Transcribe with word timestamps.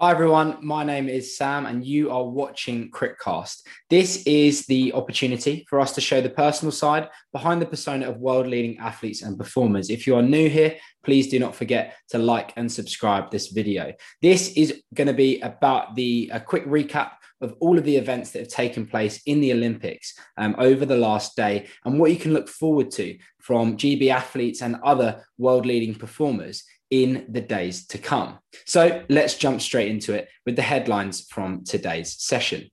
Hi 0.00 0.12
everyone, 0.12 0.58
my 0.64 0.84
name 0.84 1.08
is 1.08 1.36
Sam 1.36 1.66
and 1.66 1.84
you 1.84 2.12
are 2.12 2.22
watching 2.24 2.88
Critcast. 2.92 3.62
This 3.90 4.22
is 4.26 4.64
the 4.66 4.92
opportunity 4.92 5.66
for 5.68 5.80
us 5.80 5.92
to 5.96 6.00
show 6.00 6.20
the 6.20 6.30
personal 6.30 6.70
side 6.70 7.08
behind 7.32 7.60
the 7.60 7.66
persona 7.66 8.08
of 8.08 8.18
world 8.18 8.46
leading 8.46 8.78
athletes 8.78 9.22
and 9.22 9.36
performers. 9.36 9.90
If 9.90 10.06
you 10.06 10.14
are 10.14 10.22
new 10.22 10.48
here, 10.48 10.76
please 11.02 11.26
do 11.26 11.40
not 11.40 11.56
forget 11.56 11.96
to 12.10 12.18
like 12.18 12.52
and 12.54 12.70
subscribe 12.70 13.32
this 13.32 13.48
video. 13.48 13.92
This 14.22 14.52
is 14.52 14.82
going 14.94 15.08
to 15.08 15.14
be 15.14 15.40
about 15.40 15.96
the 15.96 16.30
a 16.32 16.38
quick 16.38 16.64
recap 16.66 17.14
of 17.40 17.54
all 17.60 17.78
of 17.78 17.84
the 17.84 17.96
events 17.96 18.30
that 18.30 18.40
have 18.40 18.48
taken 18.48 18.86
place 18.86 19.22
in 19.26 19.40
the 19.40 19.52
Olympics 19.52 20.14
um, 20.36 20.54
over 20.58 20.84
the 20.84 20.96
last 20.96 21.36
day 21.36 21.66
and 21.84 21.98
what 21.98 22.10
you 22.10 22.16
can 22.16 22.32
look 22.32 22.48
forward 22.48 22.90
to 22.92 23.16
from 23.38 23.76
GB 23.76 24.08
athletes 24.10 24.62
and 24.62 24.76
other 24.82 25.24
world 25.38 25.66
leading 25.66 25.94
performers 25.94 26.64
in 26.90 27.26
the 27.28 27.40
days 27.40 27.86
to 27.86 27.98
come. 27.98 28.38
So 28.64 29.04
let's 29.08 29.36
jump 29.36 29.60
straight 29.60 29.88
into 29.90 30.14
it 30.14 30.28
with 30.46 30.56
the 30.56 30.62
headlines 30.62 31.26
from 31.28 31.64
today's 31.64 32.16
session. 32.18 32.70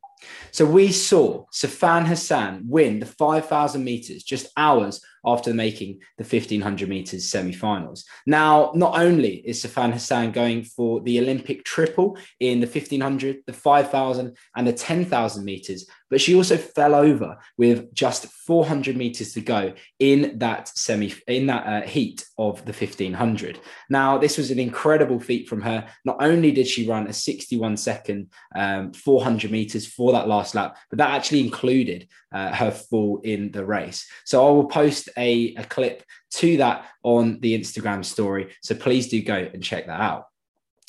So 0.52 0.66
we 0.66 0.92
saw 0.92 1.46
Sifan 1.54 2.06
Hassan 2.06 2.64
win 2.68 3.00
the 3.00 3.06
5,000 3.06 3.84
meters 3.84 4.24
just 4.24 4.48
hours 4.58 5.02
after 5.26 5.54
making 5.54 6.00
the 6.18 6.24
1500 6.24 6.88
meters 6.88 7.30
semi-finals. 7.30 8.06
Now, 8.26 8.72
not 8.76 9.00
only 9.00 9.36
is 9.48 9.64
Sifan 9.64 9.92
Hassan 9.92 10.32
going 10.32 10.64
for 10.64 11.02
the 11.02 11.20
Olympic 11.20 11.64
triple 11.64 12.18
in 12.40 12.60
the 12.60 12.68
1500, 12.68 13.44
the 13.48 13.54
5000 13.54 14.36
and 14.56 14.68
the 14.68 14.74
10,000 14.74 15.44
meters, 15.44 15.88
but 16.10 16.22
she 16.22 16.36
also 16.36 16.56
fell 16.56 16.94
over 16.94 17.38
with 17.58 17.94
just 17.94 18.28
400 18.28 18.96
meters 18.96 19.34
to 19.34 19.42
go 19.42 19.74
in 20.00 20.38
that 20.38 20.68
semi 20.68 21.14
in 21.28 21.48
that 21.48 21.66
uh, 21.66 21.88
heat 21.88 22.26
of 22.38 22.64
the 22.66 22.72
1500. 22.72 23.60
Now, 23.90 24.18
this 24.18 24.38
was 24.38 24.52
an 24.52 24.60
incredible 24.60 25.20
feat 25.20 25.50
from 25.50 25.62
her. 25.62 25.88
Not 26.06 26.18
only 26.20 26.52
did 26.52 26.68
she 26.68 26.88
run 26.88 27.08
a 27.08 27.14
61 27.14 27.78
second 27.78 28.32
um, 28.56 28.94
400 28.94 29.52
meters 29.52 29.88
for 29.88 30.12
that 30.12 30.28
last 30.28 30.54
lap, 30.54 30.78
but 30.90 31.00
that 31.00 31.12
actually 31.12 31.42
included 31.42 32.08
uh, 32.32 32.54
her 32.54 32.72
fall 32.72 33.22
in 33.24 33.52
the 33.52 33.66
race. 33.66 34.08
So 34.26 34.46
I 34.46 34.52
will 34.52 34.68
post 34.68 35.10
a, 35.18 35.56
a 35.56 35.64
clip 35.64 36.04
to 36.32 36.58
that 36.58 36.86
on 37.04 37.40
the 37.40 37.58
Instagram 37.58 38.04
story. 38.04 38.54
So 38.62 38.76
please 38.76 39.08
do 39.08 39.22
go 39.22 39.36
and 39.36 39.64
check 39.64 39.88
that 39.88 40.02
out. 40.02 40.26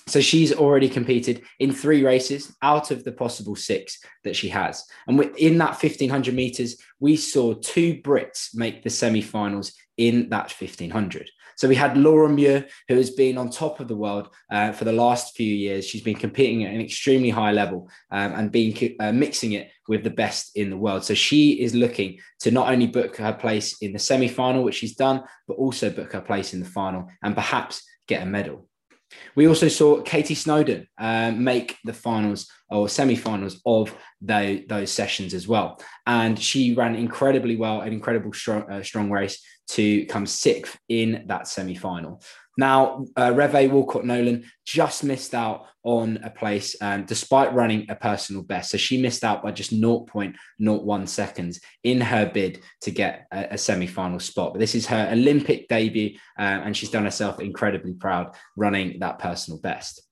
So 0.08 0.20
she's 0.20 0.52
already 0.52 0.88
competed 0.88 1.42
in 1.58 1.72
three 1.72 2.04
races 2.04 2.54
out 2.62 2.92
of 2.92 3.02
the 3.02 3.10
possible 3.10 3.56
six 3.56 3.98
that 4.22 4.36
she 4.36 4.48
has. 4.50 4.84
And 5.08 5.20
in 5.36 5.58
that 5.58 5.82
1500 5.82 6.32
meters, 6.32 6.76
we 7.00 7.16
saw 7.16 7.54
two 7.54 7.96
Brits 8.02 8.50
make 8.54 8.84
the 8.84 8.90
semi 8.90 9.20
finals 9.20 9.72
in 9.96 10.28
that 10.28 10.52
1500. 10.52 11.28
So 11.56 11.66
we 11.66 11.74
had 11.74 11.96
Laura 11.96 12.28
Muir, 12.28 12.66
who 12.86 12.96
has 12.96 13.10
been 13.10 13.38
on 13.38 13.48
top 13.48 13.80
of 13.80 13.88
the 13.88 13.96
world 13.96 14.28
uh, 14.52 14.72
for 14.72 14.84
the 14.84 14.92
last 14.92 15.34
few 15.34 15.52
years. 15.52 15.86
She's 15.86 16.02
been 16.02 16.16
competing 16.16 16.64
at 16.64 16.74
an 16.74 16.82
extremely 16.82 17.30
high 17.30 17.52
level 17.52 17.88
um, 18.12 18.32
and 18.34 18.52
being 18.52 18.94
uh, 19.00 19.10
mixing 19.10 19.52
it 19.52 19.70
with 19.88 20.04
the 20.04 20.10
best 20.10 20.56
in 20.56 20.68
the 20.68 20.76
world. 20.76 21.02
So 21.02 21.14
she 21.14 21.62
is 21.62 21.74
looking 21.74 22.18
to 22.40 22.50
not 22.50 22.68
only 22.68 22.86
book 22.86 23.16
her 23.16 23.32
place 23.32 23.80
in 23.80 23.92
the 23.94 23.98
semi 23.98 24.28
final, 24.28 24.62
which 24.62 24.76
she's 24.76 24.96
done, 24.96 25.22
but 25.48 25.54
also 25.54 25.90
book 25.90 26.12
her 26.12 26.20
place 26.20 26.52
in 26.52 26.60
the 26.60 26.66
final 26.66 27.08
and 27.22 27.34
perhaps 27.34 27.82
get 28.06 28.22
a 28.22 28.26
medal. 28.26 28.68
We 29.34 29.46
also 29.46 29.68
saw 29.68 30.02
Katie 30.02 30.34
Snowden 30.34 30.88
uh, 30.98 31.30
make 31.30 31.76
the 31.84 31.92
finals 31.92 32.50
or 32.68 32.88
semi-finals 32.88 33.60
of 33.64 33.94
the, 34.20 34.64
those 34.68 34.90
sessions 34.90 35.34
as 35.34 35.46
well, 35.46 35.80
and 36.06 36.38
she 36.38 36.74
ran 36.74 36.96
incredibly 36.96 37.56
well, 37.56 37.82
an 37.82 37.92
incredible 37.92 38.32
strong, 38.32 38.70
uh, 38.70 38.82
strong 38.82 39.10
race 39.10 39.40
to 39.68 40.06
come 40.06 40.26
sixth 40.26 40.78
in 40.88 41.24
that 41.26 41.48
semi-final. 41.48 42.22
Now, 42.58 43.04
uh, 43.16 43.30
Revée 43.30 43.70
Walcott 43.70 44.06
Nolan 44.06 44.44
just 44.64 45.04
missed 45.04 45.34
out 45.34 45.66
on 45.82 46.18
a 46.24 46.30
place 46.30 46.74
um, 46.80 47.04
despite 47.04 47.54
running 47.54 47.86
a 47.90 47.94
personal 47.94 48.42
best. 48.42 48.70
So 48.70 48.78
she 48.78 49.00
missed 49.00 49.24
out 49.24 49.42
by 49.42 49.52
just 49.52 49.78
0.01 49.78 51.08
seconds 51.08 51.60
in 51.84 52.00
her 52.00 52.26
bid 52.26 52.60
to 52.80 52.90
get 52.90 53.26
a, 53.30 53.48
a 53.52 53.58
semi 53.58 53.86
final 53.86 54.18
spot. 54.18 54.54
But 54.54 54.60
this 54.60 54.74
is 54.74 54.86
her 54.86 55.10
Olympic 55.12 55.68
debut, 55.68 56.16
uh, 56.38 56.42
and 56.42 56.76
she's 56.76 56.90
done 56.90 57.04
herself 57.04 57.40
incredibly 57.40 57.92
proud 57.92 58.34
running 58.56 58.98
that 59.00 59.18
personal 59.18 59.60
best. 59.60 60.05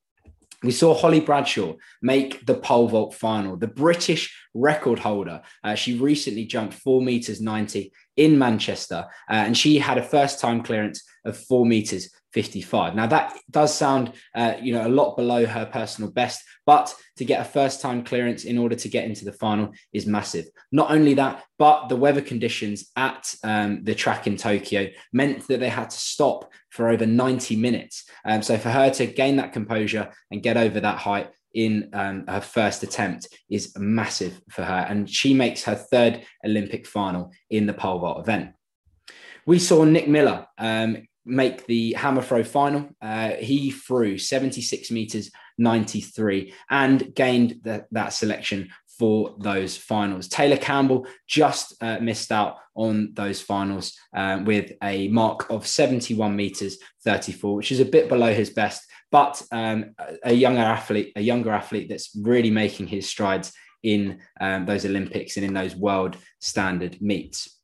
We 0.65 0.71
saw 0.71 0.95
Holly 0.95 1.21
Bradshaw 1.21 1.75
make 2.01 2.47
the 2.47 2.55
pole 2.55 2.89
vault 2.89 3.15
final, 3.15 3.59
the 3.59 3.67
British 3.67 4.35
record 4.55 4.99
holder. 4.99 5.43
Uh, 5.63 5.75
she 5.75 5.99
recently 5.99 6.47
jumped 6.47 6.73
4 6.73 7.03
meters 7.03 7.43
90 7.43 7.93
in 8.17 8.39
Manchester, 8.39 9.05
uh, 9.29 9.35
and 9.35 9.57
she 9.57 9.79
had 9.79 9.99
a 9.99 10.03
first 10.03 10.41
time 10.41 10.63
clearance 10.63 11.05
of 11.27 11.37
4 11.37 11.67
meters 11.67 12.09
55. 12.35 12.97
Now 12.97 13.07
that 13.07 13.39
does 13.49 13.73
sound, 13.73 14.13
uh, 14.35 14.55
you 14.61 14.75
know, 14.75 14.87
a 14.87 14.89
lot 14.89 15.17
below 15.17 15.47
her 15.47 15.65
personal 15.65 16.11
best, 16.11 16.43
but 16.67 16.93
to 17.17 17.25
get 17.25 17.41
a 17.41 17.45
first 17.45 17.81
time 17.81 18.05
clearance 18.05 18.45
in 18.45 18.59
order 18.59 18.75
to 18.75 18.89
get 18.89 19.05
into 19.05 19.25
the 19.25 19.33
final 19.33 19.73
is 19.93 20.05
massive. 20.05 20.47
Not 20.73 20.91
only 20.91 21.15
that, 21.15 21.45
but 21.59 21.89
the 21.89 21.97
weather 21.97 22.21
conditions 22.21 22.91
at 22.97 23.33
um, 23.45 23.85
the 23.85 23.95
track 23.95 24.27
in 24.27 24.37
Tokyo 24.37 24.89
meant 25.13 25.47
that 25.47 25.61
they 25.61 25.69
had 25.69 25.91
to 25.91 25.97
stop 25.97 26.51
for 26.71 26.89
over 26.89 27.07
90 27.07 27.55
minutes. 27.55 28.05
Um, 28.25 28.43
so 28.43 28.59
for 28.59 28.71
her 28.71 28.91
to 28.91 29.07
gain 29.07 29.37
that 29.37 29.53
composure 29.53 30.11
and 30.33 30.43
get 30.43 30.57
over 30.57 30.81
that 30.81 30.99
height 30.99 31.31
in 31.55 31.89
um, 31.93 32.25
her 32.27 32.41
first 32.41 32.83
attempt 32.83 33.29
is 33.49 33.73
massive 33.79 34.41
for 34.51 34.65
her. 34.65 34.87
And 34.89 35.09
she 35.09 35.35
makes 35.35 35.63
her 35.65 35.77
third 35.77 36.25
Olympic 36.45 36.85
final 36.85 37.31
in 37.49 37.67
the 37.67 37.73
pole 37.73 38.01
vault 38.01 38.19
event. 38.19 38.51
We 39.47 39.61
saw 39.61 39.85
Nick 39.85 40.09
Miller 40.09 40.47
um, 40.59 41.07
make 41.25 41.67
the 41.67 41.93
hammer 41.95 42.23
throw 42.23 42.43
final. 42.43 42.89
Uh, 43.01 43.31
he 43.31 43.71
threw 43.71 44.19
76 44.19 44.91
meters 44.91 45.31
93 45.59 46.53
and 46.71 47.15
gained 47.15 47.61
the, 47.63 47.87
that 47.93 48.13
selection 48.13 48.69
for 48.99 49.35
those 49.41 49.77
finals. 49.77 50.29
Taylor 50.29 50.57
Campbell 50.57 51.07
just 51.27 51.75
uh, 51.83 51.99
missed 52.01 52.31
out 52.31 52.57
on 52.75 53.13
those 53.15 53.41
finals 53.41 53.97
uh, 54.17 54.41
with 54.45 54.73
a 54.83 55.09
mark 55.09 55.51
of 55.51 55.67
71 55.67 56.35
meters 56.35 56.79
34, 57.05 57.57
which 57.57 57.73
is 57.73 57.81
a 57.81 57.85
bit 57.85 58.09
below 58.09 58.33
his 58.33 58.51
best, 58.51 58.83
but 59.11 59.43
um, 59.53 59.95
a 60.25 60.33
younger 60.33 60.61
athlete, 60.61 61.13
a 61.17 61.21
younger 61.21 61.51
athlete 61.51 61.89
that's 61.89 62.17
really 62.21 62.51
making 62.51 62.87
his 62.87 63.09
strides 63.09 63.53
in 63.83 64.21
um, 64.41 64.65
those 64.67 64.85
Olympics 64.85 65.37
and 65.37 65.45
in 65.45 65.55
those 65.55 65.77
world 65.77 66.17
standard 66.41 67.01
meets. 67.01 67.61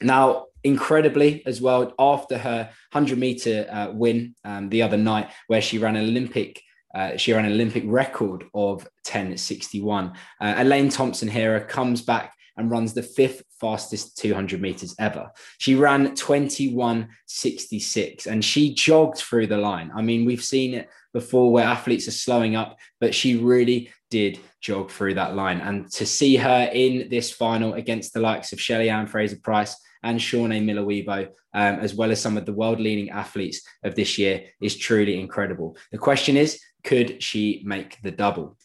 Now, 0.00 0.46
incredibly 0.64 1.42
as 1.46 1.60
well, 1.60 1.92
after 1.98 2.38
her 2.38 2.70
100 2.92 3.18
meter 3.18 3.66
uh, 3.70 3.90
win 3.92 4.34
um, 4.44 4.68
the 4.68 4.82
other 4.82 4.96
night, 4.96 5.30
where 5.46 5.62
she 5.62 5.78
ran 5.78 5.96
an 5.96 6.04
Olympic. 6.04 6.60
Uh, 6.94 7.16
she 7.16 7.32
ran 7.32 7.44
an 7.44 7.52
Olympic 7.52 7.84
record 7.86 8.44
of 8.54 8.86
10.61. 9.06 10.14
Uh, 10.40 10.54
Elaine 10.56 10.88
Thompson 10.88 11.28
Herah 11.28 11.68
comes 11.68 12.02
back 12.02 12.32
and 12.58 12.70
runs 12.70 12.92
the 12.92 13.02
fifth 13.02 13.42
fastest 13.60 14.18
200 14.18 14.60
meters 14.60 14.94
ever. 14.98 15.30
She 15.58 15.74
ran 15.74 16.14
21.66 16.14 18.26
and 18.26 18.44
she 18.44 18.74
jogged 18.74 19.16
through 19.18 19.46
the 19.46 19.56
line. 19.56 19.90
I 19.94 20.02
mean, 20.02 20.26
we've 20.26 20.44
seen 20.44 20.74
it 20.74 20.90
before 21.12 21.50
where 21.50 21.64
athletes 21.64 22.06
are 22.08 22.12
slowing 22.12 22.56
up, 22.56 22.76
but 23.00 23.14
she 23.14 23.36
really 23.36 23.90
did 24.10 24.38
jog 24.60 24.90
through 24.90 25.14
that 25.14 25.34
line. 25.34 25.60
And 25.60 25.90
to 25.92 26.04
see 26.04 26.36
her 26.36 26.68
in 26.72 27.08
this 27.08 27.30
final 27.30 27.72
against 27.74 28.12
the 28.12 28.20
likes 28.20 28.52
of 28.52 28.60
Shelly-Ann 28.60 29.06
Fraser-Pryce 29.06 29.76
and 30.02 30.18
Shaunae 30.20 30.64
Miller-Uibo, 30.64 31.28
um, 31.54 31.78
as 31.80 31.94
well 31.94 32.10
as 32.10 32.20
some 32.20 32.36
of 32.36 32.44
the 32.46 32.52
world 32.52 32.80
leading 32.80 33.10
athletes 33.10 33.62
of 33.82 33.94
this 33.94 34.18
year, 34.18 34.44
is 34.60 34.76
truly 34.76 35.20
incredible. 35.20 35.76
The 35.92 35.98
question 35.98 36.36
is, 36.36 36.60
could 36.84 37.22
she 37.22 37.62
make 37.64 38.00
the 38.02 38.10
double? 38.10 38.56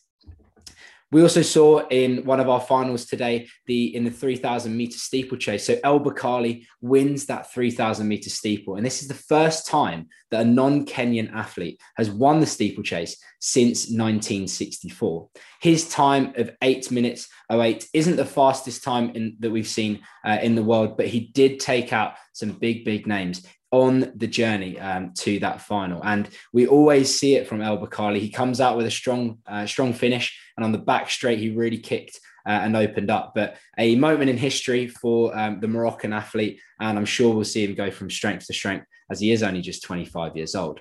We 1.13 1.21
also 1.21 1.43
saw 1.43 1.87
in 1.89 2.25
one 2.25 2.39
of 2.39 2.49
our 2.49 2.59
finals 2.59 3.05
today, 3.05 3.47
the 3.67 3.95
in 3.95 4.03
the 4.03 4.09
3,000 4.09 4.75
meter 4.75 4.97
steeplechase. 4.97 5.63
So 5.63 5.77
El 5.83 5.99
Bakkali 5.99 6.65
wins 6.81 7.27
that 7.27 7.53
3,000 7.53 8.07
meter 8.07 8.31
steeple, 8.31 8.77
and 8.77 8.85
this 8.85 9.03
is 9.03 9.07
the 9.07 9.13
first 9.13 9.67
time 9.67 10.07
that 10.31 10.41
a 10.41 10.43
non-Kenyan 10.43 11.31
athlete 11.31 11.79
has 11.97 12.09
won 12.09 12.39
the 12.39 12.47
steeplechase 12.47 13.15
since 13.39 13.91
1964. 13.91 15.29
His 15.61 15.87
time 15.87 16.33
of 16.35 16.49
eight 16.63 16.89
minutes 16.89 17.27
08 17.51 17.87
isn't 17.93 18.15
the 18.15 18.25
fastest 18.25 18.83
time 18.83 19.11
in, 19.11 19.35
that 19.39 19.51
we've 19.51 19.67
seen 19.67 19.99
uh, 20.25 20.39
in 20.41 20.55
the 20.55 20.63
world, 20.63 20.97
but 20.97 21.05
he 21.05 21.19
did 21.19 21.59
take 21.59 21.93
out 21.93 22.15
some 22.33 22.53
big, 22.53 22.85
big 22.85 23.05
names 23.05 23.45
on 23.73 24.11
the 24.15 24.27
journey 24.27 24.79
um, 24.79 25.11
to 25.15 25.39
that 25.39 25.59
final. 25.59 25.99
And 26.03 26.29
we 26.53 26.67
always 26.67 27.13
see 27.13 27.35
it 27.37 27.47
from 27.47 27.59
El 27.59 27.79
Bakkali. 27.79 28.19
He 28.19 28.29
comes 28.29 28.61
out 28.61 28.77
with 28.77 28.85
a 28.85 28.91
strong, 28.91 29.39
uh, 29.47 29.65
strong 29.65 29.93
finish, 29.93 30.39
and 30.55 30.63
on 30.63 30.71
the 30.71 30.77
back 30.77 31.09
straight, 31.09 31.39
he 31.39 31.49
really 31.49 31.79
kicked 31.79 32.19
uh, 32.45 32.51
and 32.51 32.77
opened 32.77 33.09
up. 33.09 33.33
But 33.33 33.57
a 33.79 33.95
moment 33.95 34.29
in 34.29 34.37
history 34.37 34.87
for 34.87 35.35
um, 35.35 35.59
the 35.59 35.67
Moroccan 35.67 36.13
athlete, 36.13 36.61
and 36.79 36.99
I'm 36.99 37.05
sure 37.05 37.33
we'll 37.33 37.45
see 37.45 37.65
him 37.65 37.73
go 37.73 37.89
from 37.89 38.11
strength 38.11 38.45
to 38.45 38.53
strength 38.53 38.85
as 39.09 39.19
he 39.19 39.31
is 39.31 39.41
only 39.41 39.61
just 39.61 39.81
25 39.81 40.37
years 40.37 40.53
old. 40.53 40.79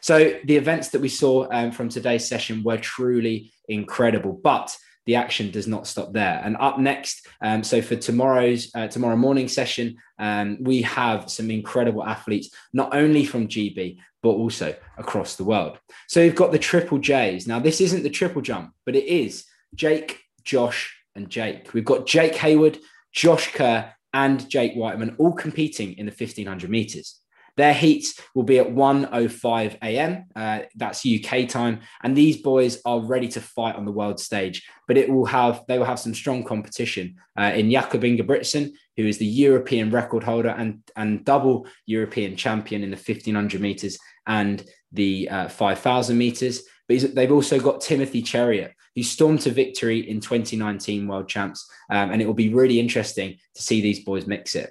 So 0.00 0.40
the 0.42 0.56
events 0.56 0.88
that 0.88 1.02
we 1.02 1.10
saw 1.10 1.46
um, 1.52 1.72
from 1.72 1.90
today's 1.90 2.26
session 2.26 2.62
were 2.62 2.78
truly 2.78 3.52
incredible. 3.68 4.32
But 4.32 4.74
the 5.06 5.16
action 5.16 5.50
does 5.50 5.66
not 5.66 5.86
stop 5.86 6.12
there. 6.12 6.40
And 6.44 6.56
up 6.58 6.78
next, 6.78 7.26
um, 7.42 7.64
so 7.64 7.82
for 7.82 7.96
tomorrow's 7.96 8.70
uh, 8.74 8.88
tomorrow 8.88 9.16
morning 9.16 9.48
session, 9.48 9.96
um, 10.18 10.58
we 10.60 10.82
have 10.82 11.30
some 11.30 11.50
incredible 11.50 12.04
athletes, 12.04 12.50
not 12.72 12.94
only 12.94 13.24
from 13.24 13.48
GB 13.48 13.98
but 14.22 14.30
also 14.30 14.74
across 14.98 15.36
the 15.36 15.44
world. 15.44 15.78
So 16.08 16.20
we've 16.20 16.34
got 16.34 16.52
the 16.52 16.58
triple 16.58 16.98
J's. 16.98 17.46
Now 17.46 17.58
this 17.58 17.80
isn't 17.80 18.02
the 18.02 18.10
triple 18.10 18.42
jump, 18.42 18.74
but 18.84 18.96
it 18.96 19.04
is 19.04 19.44
Jake, 19.74 20.20
Josh, 20.44 20.94
and 21.14 21.30
Jake. 21.30 21.72
We've 21.72 21.84
got 21.84 22.06
Jake 22.06 22.34
Heyward, 22.34 22.78
Josh 23.12 23.52
Kerr, 23.52 23.92
and 24.12 24.48
Jake 24.48 24.72
Wightman 24.74 25.16
all 25.18 25.32
competing 25.32 25.96
in 25.96 26.06
the 26.06 26.12
1500 26.12 26.68
meters. 26.68 27.19
Their 27.60 27.74
heats 27.74 28.18
will 28.34 28.44
be 28.44 28.58
at 28.58 28.68
1.05 28.68 29.76
a.m. 29.82 30.24
Uh, 30.34 30.60
that's 30.76 31.04
UK 31.04 31.46
time, 31.46 31.80
and 32.02 32.16
these 32.16 32.38
boys 32.38 32.80
are 32.86 33.00
ready 33.00 33.28
to 33.28 33.40
fight 33.42 33.76
on 33.76 33.84
the 33.84 33.92
world 33.92 34.18
stage. 34.18 34.66
But 34.88 34.96
it 34.96 35.10
will 35.10 35.26
have 35.26 35.62
they 35.68 35.76
will 35.78 35.84
have 35.84 36.00
some 36.00 36.14
strong 36.14 36.42
competition 36.42 37.16
uh, 37.38 37.52
in 37.54 37.70
Jakob 37.70 38.00
Ingebrigtsen, 38.00 38.70
who 38.96 39.06
is 39.06 39.18
the 39.18 39.26
European 39.26 39.90
record 39.90 40.24
holder 40.24 40.54
and 40.56 40.80
and 40.96 41.22
double 41.26 41.66
European 41.84 42.34
champion 42.34 42.82
in 42.82 42.90
the 42.90 42.96
1500 42.96 43.60
meters 43.60 43.98
and 44.26 44.64
the 44.90 45.28
uh, 45.28 45.48
5000 45.48 46.16
meters. 46.16 46.62
But 46.88 47.14
they've 47.14 47.30
also 47.30 47.60
got 47.60 47.82
Timothy 47.82 48.22
Cheruiyot, 48.22 48.72
who 48.96 49.02
stormed 49.02 49.42
to 49.42 49.50
victory 49.50 50.08
in 50.08 50.20
2019 50.20 51.06
World 51.06 51.28
Champs, 51.28 51.68
um, 51.90 52.10
and 52.10 52.22
it 52.22 52.26
will 52.26 52.32
be 52.32 52.54
really 52.54 52.80
interesting 52.80 53.36
to 53.54 53.62
see 53.62 53.82
these 53.82 54.02
boys 54.02 54.26
mix 54.26 54.54
it. 54.54 54.70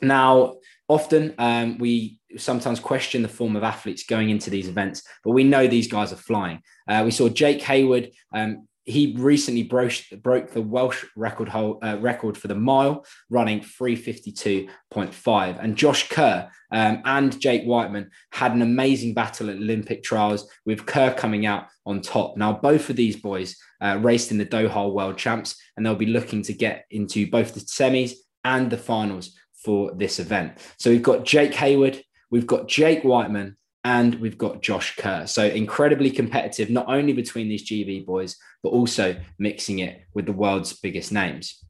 Now, 0.00 0.56
often 0.88 1.34
um, 1.38 1.78
we 1.78 2.18
sometimes 2.36 2.80
question 2.80 3.22
the 3.22 3.28
form 3.28 3.54
of 3.56 3.62
athletes 3.62 4.04
going 4.04 4.30
into 4.30 4.50
these 4.50 4.68
events, 4.68 5.02
but 5.22 5.32
we 5.32 5.44
know 5.44 5.66
these 5.66 5.88
guys 5.88 6.12
are 6.12 6.16
flying. 6.16 6.60
Uh, 6.88 7.02
we 7.04 7.10
saw 7.10 7.28
Jake 7.28 7.60
Heyward. 7.60 8.12
Um, 8.34 8.66
he 8.86 9.14
recently 9.16 9.62
broke, 9.62 9.94
broke 10.22 10.50
the 10.50 10.60
Welsh 10.60 11.06
record 11.16 11.48
uh, 11.54 11.96
record 12.00 12.36
for 12.36 12.48
the 12.48 12.54
mile, 12.54 13.06
running 13.30 13.60
352.5. 13.60 15.62
And 15.62 15.74
Josh 15.74 16.10
Kerr 16.10 16.50
um, 16.70 17.00
and 17.06 17.40
Jake 17.40 17.64
Wightman 17.64 18.10
had 18.32 18.52
an 18.52 18.60
amazing 18.60 19.14
battle 19.14 19.48
at 19.48 19.56
Olympic 19.56 20.02
trials, 20.02 20.50
with 20.66 20.84
Kerr 20.84 21.14
coming 21.14 21.46
out 21.46 21.68
on 21.86 22.02
top. 22.02 22.36
Now, 22.36 22.52
both 22.52 22.90
of 22.90 22.96
these 22.96 23.16
boys 23.16 23.56
uh, 23.80 23.98
raced 24.02 24.30
in 24.30 24.38
the 24.38 24.44
Doha 24.44 24.92
World 24.92 25.16
Champs, 25.16 25.56
and 25.76 25.86
they'll 25.86 25.94
be 25.94 26.04
looking 26.04 26.42
to 26.42 26.52
get 26.52 26.84
into 26.90 27.30
both 27.30 27.54
the 27.54 27.60
semis 27.60 28.12
and 28.44 28.70
the 28.70 28.76
finals 28.76 29.34
for 29.64 29.92
this 29.94 30.18
event. 30.18 30.58
So 30.78 30.90
we've 30.90 31.02
got 31.02 31.24
Jake 31.24 31.52
Heyward, 31.52 32.02
we've 32.30 32.46
got 32.46 32.68
Jake 32.68 33.02
Wightman, 33.02 33.56
and 33.84 34.14
we've 34.16 34.38
got 34.38 34.62
Josh 34.62 34.96
Kerr. 34.96 35.26
So 35.26 35.44
incredibly 35.44 36.10
competitive, 36.10 36.70
not 36.70 36.86
only 36.88 37.12
between 37.12 37.48
these 37.48 37.68
GB 37.68 38.06
boys, 38.06 38.36
but 38.62 38.70
also 38.70 39.16
mixing 39.38 39.80
it 39.80 40.02
with 40.14 40.26
the 40.26 40.32
world's 40.32 40.72
biggest 40.72 41.12
names. 41.12 41.62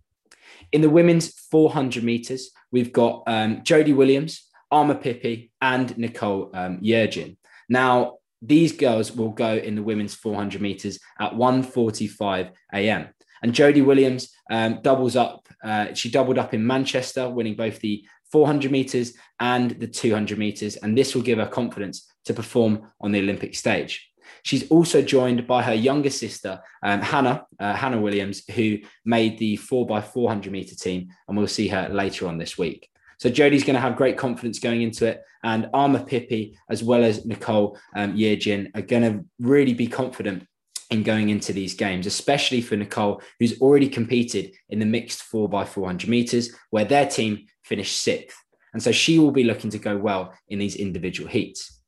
In 0.70 0.80
the 0.80 0.90
women's 0.90 1.36
400 1.50 2.04
meters, 2.04 2.50
we've 2.70 2.92
got 2.92 3.24
um, 3.26 3.62
Jodie 3.62 3.96
Williams, 3.96 4.48
Ama 4.70 4.94
Pipi, 4.94 5.50
and 5.60 5.96
Nicole 5.98 6.50
um, 6.54 6.80
Yeargin. 6.80 7.36
Now, 7.68 8.18
these 8.40 8.72
girls 8.72 9.12
will 9.12 9.30
go 9.30 9.54
in 9.56 9.74
the 9.74 9.82
women's 9.82 10.14
400 10.14 10.60
meters 10.60 10.98
at 11.18 11.32
1:45 11.32 12.50
a.m. 12.74 13.08
And 13.44 13.52
Jodie 13.52 13.84
Williams 13.84 14.34
um, 14.50 14.80
doubles 14.80 15.16
up. 15.16 15.46
Uh, 15.62 15.92
she 15.92 16.10
doubled 16.10 16.38
up 16.38 16.54
in 16.54 16.66
Manchester, 16.66 17.28
winning 17.28 17.54
both 17.54 17.78
the 17.78 18.02
400 18.32 18.72
meters 18.72 19.12
and 19.38 19.72
the 19.72 19.86
200 19.86 20.38
meters. 20.38 20.76
And 20.76 20.96
this 20.96 21.14
will 21.14 21.20
give 21.20 21.36
her 21.36 21.46
confidence 21.46 22.10
to 22.24 22.32
perform 22.32 22.90
on 23.02 23.12
the 23.12 23.18
Olympic 23.18 23.54
stage. 23.54 24.10
She's 24.44 24.66
also 24.70 25.02
joined 25.02 25.46
by 25.46 25.62
her 25.62 25.74
younger 25.74 26.08
sister, 26.08 26.58
um, 26.82 27.02
Hannah, 27.02 27.44
uh, 27.60 27.74
Hannah 27.74 28.00
Williams, 28.00 28.48
who 28.48 28.78
made 29.04 29.36
the 29.36 29.58
4x400 29.58 30.50
meter 30.50 30.74
team. 30.74 31.08
And 31.28 31.36
we'll 31.36 31.46
see 31.46 31.68
her 31.68 31.90
later 31.90 32.26
on 32.26 32.38
this 32.38 32.56
week. 32.56 32.88
So 33.18 33.28
Jodie's 33.28 33.62
going 33.62 33.74
to 33.74 33.80
have 33.80 33.96
great 33.96 34.16
confidence 34.16 34.58
going 34.58 34.80
into 34.80 35.04
it. 35.06 35.22
And 35.42 35.68
Ama 35.74 36.00
Pipi, 36.00 36.56
as 36.70 36.82
well 36.82 37.04
as 37.04 37.26
Nicole 37.26 37.76
um, 37.94 38.12
are 38.12 38.82
going 38.82 39.02
to 39.02 39.22
really 39.38 39.74
be 39.74 39.86
confident 39.86 40.46
in 40.94 41.02
going 41.02 41.28
into 41.28 41.52
these 41.52 41.74
games, 41.74 42.06
especially 42.06 42.62
for 42.62 42.76
Nicole, 42.76 43.20
who's 43.38 43.60
already 43.60 43.88
competed 43.88 44.52
in 44.70 44.78
the 44.78 44.86
mixed 44.86 45.30
4x400 45.30 46.08
meters, 46.08 46.54
where 46.70 46.86
their 46.86 47.06
team 47.06 47.46
finished 47.62 48.00
sixth. 48.00 48.38
And 48.72 48.82
so 48.82 48.90
she 48.90 49.18
will 49.18 49.30
be 49.30 49.44
looking 49.44 49.70
to 49.70 49.78
go 49.78 49.96
well 49.96 50.32
in 50.48 50.58
these 50.58 50.76
individual 50.76 51.28
heats. 51.28 51.80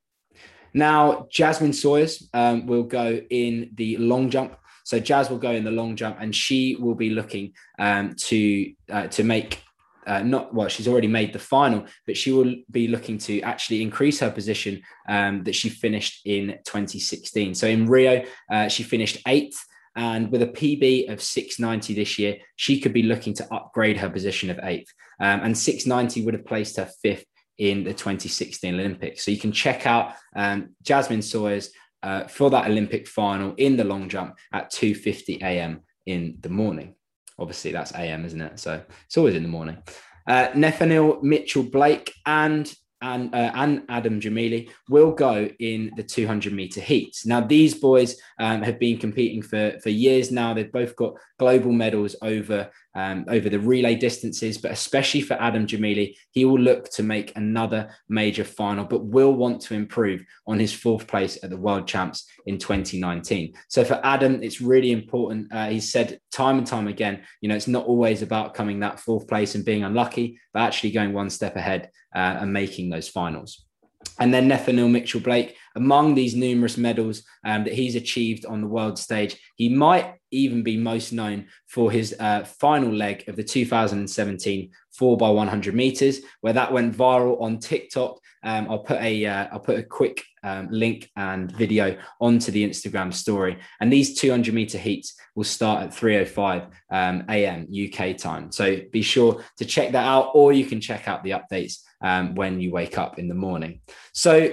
Now, 0.75 1.27
Jasmine 1.31 1.73
Sawyers 1.73 2.29
um, 2.35 2.67
will 2.67 2.83
go 2.83 3.21
in 3.31 3.71
the 3.75 3.97
long 3.97 4.29
jump. 4.29 4.57
So 4.85 5.01
Jazz 5.01 5.31
will 5.31 5.39
go 5.39 5.51
in 5.51 5.65
the 5.65 5.71
long 5.71 5.97
jump, 5.97 6.19
and 6.21 6.35
she 6.35 6.77
will 6.79 6.95
be 6.95 7.11
looking 7.11 7.55
um, 7.79 8.15
to 8.29 8.73
uh, 8.91 9.07
to 9.09 9.25
make 9.25 9.63
uh, 10.07 10.23
not 10.23 10.55
well, 10.55 10.69
she's 10.69 10.89
already 10.89 11.09
made 11.09 11.33
the 11.33 11.39
final, 11.39 11.85
but 12.07 12.17
she 12.17 12.33
will 12.33 12.55
be 12.71 12.89
looking 12.89 13.19
to 13.19 13.41
actually 13.43 13.83
increase 13.83 14.21
her 14.21 14.31
position 14.31 14.83
um, 15.09 15.43
that 15.45 15.55
she 15.55 15.69
finished 15.69 16.25
in 16.25 16.59
2016. 16.65 17.55
So 17.55 17.67
in 17.67 17.87
Rio, 17.87 18.25
uh, 18.51 18.69
she 18.69 18.83
finished 18.83 19.19
eighth. 19.27 19.59
And 19.99 20.31
with 20.31 20.43
a 20.43 20.49
PB 20.49 21.11
of 21.11 21.23
690 21.23 21.95
this 21.95 22.19
year, 22.19 22.37
she 22.57 22.81
could 22.81 22.93
be 22.93 23.03
looking 23.03 23.33
to 23.35 23.55
upgrade 23.55 23.97
her 23.97 24.11
position 24.11 24.51
of 24.51 24.61
eighth. 24.63 24.93
Um, 25.21 25.41
and 25.41 25.57
690 25.57 26.23
would 26.25 26.35
have 26.35 26.45
placed 26.45 26.77
her 26.77 26.89
fifth 27.03 27.25
in 27.59 27.85
the 27.85 27.95
2016 27.95 28.75
Olympics. 28.75 29.25
So 29.25 29.31
you 29.31 29.39
can 29.39 29.53
check 29.53 29.87
out 29.87 30.13
um, 30.35 30.75
Jasmine 30.83 31.23
Sawyers 31.23 31.71
uh, 32.03 32.27
for 32.27 32.51
that 32.51 32.67
Olympic 32.67 33.09
final 33.09 33.55
in 33.57 33.77
the 33.77 33.85
long 33.85 34.09
jump 34.09 34.37
at 34.53 34.71
2:50 34.71 35.43
a.m. 35.43 35.81
in 36.05 36.37
the 36.41 36.51
morning. 36.51 36.95
Obviously, 37.39 37.73
that's 37.73 37.95
AM, 37.95 38.25
isn't 38.25 38.41
it? 38.41 38.59
So 38.59 38.83
it's 39.05 39.17
always 39.17 39.35
in 39.35 39.43
the 39.43 39.49
morning. 39.49 39.79
Uh, 40.27 40.49
Mitchell 41.23 41.63
Blake 41.63 42.13
and 42.25 42.73
and 43.03 43.35
uh, 43.35 43.51
and 43.55 43.83
Adam 43.89 44.21
Gemili 44.21 44.71
will 44.89 45.13
go 45.13 45.49
in 45.59 45.91
the 45.97 46.03
200 46.03 46.53
meter 46.53 46.81
heats. 46.81 47.27
Now, 47.27 47.41
these 47.41 47.75
boys 47.75 48.17
um, 48.39 48.63
have 48.63 48.79
been 48.79 48.99
competing 48.99 49.43
for 49.43 49.79
for 49.83 49.91
years 49.91 50.33
now. 50.33 50.55
They've 50.55 50.73
both 50.73 50.97
got 50.97 51.15
global 51.39 51.73
medals 51.73 52.17
over 52.23 52.71
um, 52.97 53.27
over 53.29 53.51
the 53.51 53.61
relay 53.61 53.95
distances, 53.95 54.57
but 54.57 54.71
especially 54.71 55.21
for 55.21 55.35
Adam 55.35 55.67
Gemili, 55.67 56.17
he 56.31 56.47
will 56.47 56.59
look 56.59 56.91
to 56.93 57.03
make 57.03 57.37
another 57.37 57.91
major 58.09 58.43
final, 58.43 58.87
but 58.87 59.05
will 59.05 59.35
want 59.35 59.61
to 59.63 59.75
improve 59.75 60.25
on 60.47 60.59
his 60.59 60.73
fourth 60.73 61.07
place 61.07 61.39
at 61.45 61.51
the 61.51 61.59
World 61.59 61.87
Champs 61.87 62.27
in 62.47 62.57
2019. 62.57 63.53
So 63.69 63.85
for 63.85 64.01
Adam, 64.03 64.43
it's 64.43 64.63
really 64.63 64.93
important. 64.93 65.53
Uh, 65.53 65.69
he 65.69 65.79
said 65.79 66.19
time 66.33 66.57
and 66.57 66.67
time 66.67 66.89
again, 66.89 67.23
you 67.43 67.51
know, 67.51 67.55
it's 67.55 67.69
not 67.69 67.85
always 67.85 68.23
about 68.23 68.55
coming 68.55 68.81
that 68.81 68.99
fourth 68.99 69.29
place 69.29 69.55
and 69.55 69.65
being 69.65 69.85
unlucky, 69.85 70.41
but 70.55 70.61
actually 70.61 70.93
going 70.93 71.13
one 71.13 71.29
step 71.29 71.55
ahead 71.55 71.91
uh, 72.15 72.39
and 72.41 72.51
making 72.51 72.89
those 72.89 73.11
finals. 73.11 73.67
And 74.19 74.33
then 74.33 74.49
Nethaneel 74.49 74.91
Mitchell 74.91 75.21
Blake, 75.21 75.57
among 75.75 76.15
these 76.15 76.35
numerous 76.35 76.79
medals 76.79 77.23
um, 77.45 77.65
that 77.65 77.75
he's 77.75 77.97
achieved 77.97 78.47
on 78.47 78.63
the 78.63 78.67
world 78.67 78.99
stage, 78.99 79.37
he 79.57 79.69
might 79.69 80.15
even 80.37 80.63
be 80.63 80.77
most 80.77 81.13
known 81.13 81.47
for 81.67 81.91
his 81.91 82.15
uh, 82.19 82.45
final 82.45 82.93
leg 82.93 83.25
of 83.29 83.37
the 83.37 83.45
2017 83.45 84.71
4 84.97 85.17
by 85.17 85.29
100 85.29 85.75
meters, 85.75 86.21
where 86.41 86.53
that 86.55 86.73
went 86.73 86.97
viral 86.97 87.41
on 87.41 87.59
TikTok. 87.59 88.19
Um, 88.43 88.69
I'll 88.71 88.79
put 88.79 89.01
a 89.01 89.25
will 89.25 89.31
uh, 89.31 89.59
put 89.59 89.79
a 89.79 89.83
quick 89.83 90.25
um, 90.43 90.69
link 90.71 91.11
and 91.17 91.51
video 91.53 91.97
onto 92.21 92.53
the 92.53 92.67
Instagram 92.67 93.13
story. 93.13 93.59
And 93.81 93.93
these 93.93 94.19
200 94.19 94.55
meter 94.55 94.79
heats 94.79 95.17
will 95.35 95.45
start 95.45 95.83
at 95.83 95.91
3:05 95.91 96.71
um, 96.91 97.25
a.m. 97.29 97.67
UK 97.71 98.17
time. 98.17 98.53
So 98.53 98.81
be 98.93 99.03
sure 99.03 99.45
to 99.59 99.65
check 99.65 99.93
that 99.93 100.07
out, 100.07 100.31
or 100.35 100.53
you 100.53 100.65
can 100.65 100.81
check 100.81 101.09
out 101.09 101.25
the 101.25 101.33
updates 101.33 101.81
um, 102.01 102.35
when 102.35 102.61
you 102.61 102.71
wake 102.71 102.99
up 102.99 103.19
in 103.19 103.29
the 103.29 103.35
morning. 103.35 103.81
So 104.13 104.53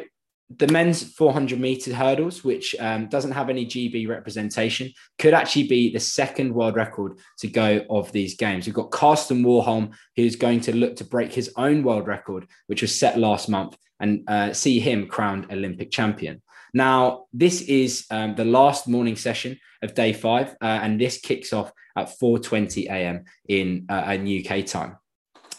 the 0.57 0.67
men's 0.67 1.03
400 1.13 1.59
meter 1.59 1.93
hurdles, 1.93 2.43
which 2.43 2.75
um, 2.79 3.07
doesn't 3.07 3.31
have 3.31 3.49
any 3.49 3.65
GB 3.65 4.07
representation, 4.07 4.91
could 5.19 5.33
actually 5.33 5.67
be 5.67 5.91
the 5.91 5.99
second 5.99 6.53
world 6.53 6.75
record 6.75 7.17
to 7.39 7.47
go 7.47 7.85
of 7.89 8.11
these 8.11 8.35
games. 8.35 8.65
We've 8.65 8.75
got 8.75 8.91
Karsten 8.91 9.43
Warholm, 9.43 9.93
who's 10.15 10.35
going 10.35 10.61
to 10.61 10.75
look 10.75 10.95
to 10.97 11.05
break 11.05 11.33
his 11.33 11.51
own 11.57 11.83
world 11.83 12.07
record, 12.07 12.47
which 12.67 12.81
was 12.81 12.97
set 12.97 13.17
last 13.17 13.49
month, 13.49 13.77
and 13.99 14.23
uh, 14.27 14.53
see 14.53 14.79
him 14.79 15.07
crowned 15.07 15.47
Olympic 15.51 15.91
champion. 15.91 16.41
Now, 16.73 17.25
this 17.31 17.61
is 17.61 18.05
um, 18.09 18.35
the 18.35 18.45
last 18.45 18.87
morning 18.87 19.15
session 19.15 19.59
of 19.81 19.93
day 19.93 20.13
five, 20.13 20.55
uh, 20.61 20.79
and 20.81 20.99
this 20.99 21.19
kicks 21.19 21.53
off 21.53 21.71
at 21.95 22.09
4:20 22.19 22.87
a.m. 22.87 23.25
in 23.47 23.85
uh, 23.89 24.17
UK 24.17 24.65
time. 24.65 24.97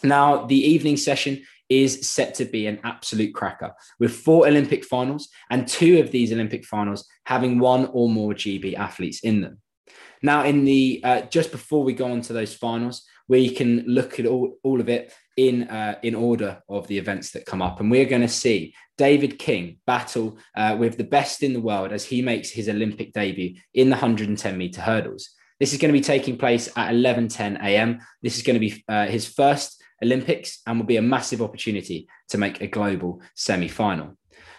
Now, 0.03 0.45
the 0.45 0.57
evening 0.57 0.97
session 0.97 1.43
is 1.69 2.07
set 2.07 2.35
to 2.35 2.45
be 2.45 2.67
an 2.67 2.79
absolute 2.83 3.33
cracker 3.33 3.73
with 3.99 4.15
four 4.15 4.47
Olympic 4.47 4.83
finals 4.83 5.29
and 5.49 5.67
two 5.67 5.99
of 5.99 6.11
these 6.11 6.31
Olympic 6.31 6.65
finals 6.65 7.07
having 7.25 7.59
one 7.59 7.89
or 7.93 8.09
more 8.09 8.33
GB 8.33 8.75
athletes 8.75 9.21
in 9.21 9.41
them. 9.41 9.59
Now, 10.21 10.43
in 10.43 10.65
the 10.65 11.01
uh, 11.03 11.21
just 11.21 11.51
before 11.51 11.83
we 11.83 11.93
go 11.93 12.11
on 12.11 12.21
to 12.21 12.33
those 12.33 12.53
finals, 12.53 13.03
we 13.27 13.49
can 13.49 13.83
look 13.87 14.19
at 14.19 14.25
all, 14.25 14.57
all 14.63 14.79
of 14.79 14.89
it 14.89 15.13
in 15.37 15.63
uh, 15.63 15.95
in 16.03 16.15
order 16.15 16.61
of 16.69 16.87
the 16.87 16.97
events 16.97 17.31
that 17.31 17.45
come 17.45 17.61
up, 17.61 17.79
and 17.79 17.91
we're 17.91 18.05
going 18.05 18.21
to 18.21 18.27
see 18.27 18.73
David 18.97 19.37
King 19.37 19.77
battle 19.85 20.37
uh, 20.55 20.75
with 20.79 20.97
the 20.97 21.03
best 21.03 21.43
in 21.43 21.53
the 21.53 21.59
world 21.59 21.91
as 21.91 22.05
he 22.05 22.21
makes 22.21 22.49
his 22.49 22.69
Olympic 22.69 23.13
debut 23.13 23.55
in 23.73 23.89
the 23.89 23.95
110 23.95 24.57
meter 24.57 24.81
hurdles. 24.81 25.29
This 25.59 25.73
is 25.73 25.79
going 25.79 25.93
to 25.93 25.99
be 25.99 26.03
taking 26.03 26.37
place 26.37 26.69
at 26.75 26.93
11:10 26.93 27.61
a.m. 27.61 27.99
This 28.21 28.37
is 28.37 28.43
going 28.43 28.59
to 28.59 28.59
be 28.59 28.83
uh, 28.87 29.07
his 29.07 29.27
first 29.27 29.81
Olympics 30.03 30.61
and 30.65 30.79
will 30.79 30.85
be 30.85 30.97
a 30.97 31.01
massive 31.01 31.41
opportunity 31.41 32.07
to 32.29 32.37
make 32.37 32.61
a 32.61 32.67
global 32.67 33.21
semi-final. 33.35 34.17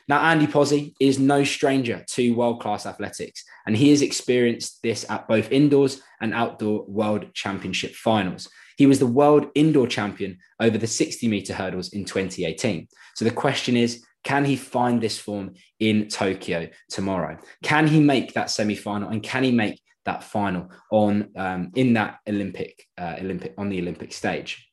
Now, 0.08 0.20
Andy 0.20 0.46
Pozzi 0.46 0.94
is 1.00 1.18
no 1.18 1.42
stranger 1.42 2.04
to 2.10 2.34
world 2.34 2.60
class 2.60 2.86
athletics, 2.86 3.44
and 3.66 3.76
he 3.76 3.90
has 3.90 4.02
experienced 4.02 4.80
this 4.82 5.04
at 5.10 5.26
both 5.26 5.50
indoors 5.50 6.00
and 6.20 6.32
outdoor 6.32 6.84
world 6.86 7.34
championship 7.34 7.94
finals. 7.94 8.48
He 8.76 8.86
was 8.86 8.98
the 8.98 9.06
world 9.06 9.46
indoor 9.54 9.86
champion 9.88 10.38
over 10.60 10.78
the 10.78 10.86
60 10.86 11.26
meter 11.28 11.54
hurdles 11.54 11.92
in 11.92 12.04
2018. 12.04 12.86
So 13.14 13.24
the 13.24 13.30
question 13.30 13.76
is 13.76 14.04
can 14.22 14.44
he 14.44 14.56
find 14.56 15.00
this 15.00 15.18
form 15.18 15.54
in 15.78 16.08
Tokyo 16.08 16.68
tomorrow? 16.90 17.38
Can 17.62 17.86
he 17.86 18.00
make 18.00 18.34
that 18.34 18.50
semi 18.50 18.74
final 18.74 19.08
and 19.08 19.22
can 19.22 19.44
he 19.44 19.52
make 19.52 19.80
that 20.04 20.24
final 20.24 20.68
on 20.90 21.28
um, 21.36 21.70
in 21.76 21.92
that 21.94 22.18
Olympic 22.28 22.86
uh, 22.98 23.16
Olympic 23.20 23.54
on 23.56 23.68
the 23.68 23.80
Olympic 23.80 24.12
stage? 24.12 24.65